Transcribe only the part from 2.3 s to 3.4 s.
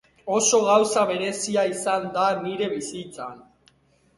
nire bizitzan.